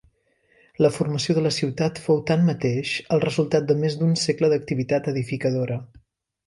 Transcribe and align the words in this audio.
La 0.85 0.89
formació 0.95 1.35
de 1.39 1.43
la 1.47 1.51
ciutat 1.57 2.01
fou 2.07 2.23
tanmateix 2.31 2.95
el 3.17 3.23
resultat 3.29 3.71
de 3.73 3.79
més 3.85 4.01
d'un 4.01 4.19
segle 4.27 4.53
d'activitat 4.55 5.15
edificadora. 5.17 5.81